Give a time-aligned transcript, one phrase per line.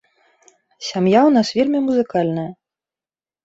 [0.87, 2.51] Сям'я ў нас вельмі музыкальная.